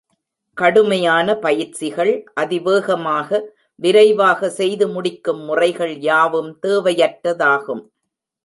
கடுமையான 0.57 1.35
பயிற்சிகள், 1.35 2.11
அதிவேகமாக, 2.33 3.29
விரைவாக 3.79 4.49
செய்துமுடிக்கும் 4.57 5.41
முறைகள் 5.45 5.95
யாவும் 6.01 6.51
தேவையற்றதாகும். 6.67 7.83